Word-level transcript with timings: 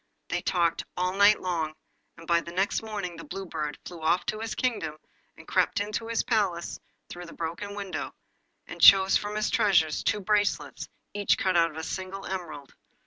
They 0.29 0.41
talked 0.41 0.83
all 0.97 1.13
night 1.13 1.41
long, 1.41 1.75
and 2.17 2.27
the 2.27 2.51
next 2.51 2.81
morning 2.81 3.17
the 3.17 3.23
Blue 3.23 3.45
Bird 3.45 3.77
flew 3.85 4.01
off 4.01 4.25
to 4.25 4.39
his 4.39 4.55
kingdom, 4.55 4.97
and 5.37 5.47
crept 5.47 5.79
into 5.79 6.07
his 6.07 6.23
palace 6.23 6.79
through 7.07 7.27
the 7.27 7.33
broken 7.33 7.75
window, 7.75 8.11
and 8.65 8.81
chose 8.81 9.15
from 9.15 9.35
his 9.35 9.51
treasures 9.51 10.01
two 10.01 10.19
bracelets, 10.19 10.89
each 11.13 11.37
cut 11.37 11.55
out 11.55 11.69
of 11.69 11.77
a 11.77 11.83
single 11.83 12.25
emerald. 12.25 12.73